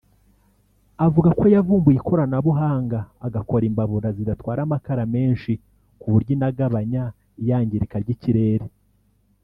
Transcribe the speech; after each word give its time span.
avuga 1.05 1.29
ko 1.39 1.45
yavumbuye 1.55 1.97
ikoranabuhanga 1.99 2.99
agakora 3.27 3.63
imbabura 3.69 4.09
zidatwara 4.17 4.59
amakara 4.65 5.03
menshi 5.15 5.51
ku 5.99 6.07
buryo 6.13 6.31
inagabanya 6.35 7.03
iyangirika 7.41 7.95
ry’ikirere 8.03 8.65